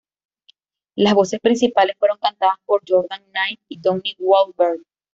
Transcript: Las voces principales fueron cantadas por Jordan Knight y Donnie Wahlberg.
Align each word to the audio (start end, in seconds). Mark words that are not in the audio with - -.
Las 0.95 1.13
voces 1.13 1.39
principales 1.39 1.95
fueron 1.99 2.17
cantadas 2.17 2.57
por 2.65 2.81
Jordan 2.87 3.23
Knight 3.29 3.59
y 3.67 3.77
Donnie 3.79 4.15
Wahlberg. 4.17 4.81